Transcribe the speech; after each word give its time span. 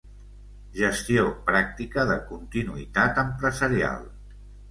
Gestió 0.77 1.25
pràctica 1.49 2.07
de 2.11 2.17
continuïtat 2.31 3.23
empresarial. 3.27 4.09